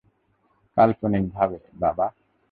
কাল্পনিকভাবে, 0.77 1.57
বাবা। 1.75 2.05